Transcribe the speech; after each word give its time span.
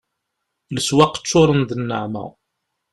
Leswaq 0.73 1.13
ččuren 1.21 1.61
d 1.69 1.71
nneɛma 1.81 2.25